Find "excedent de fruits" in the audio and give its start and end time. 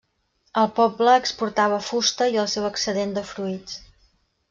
2.73-3.81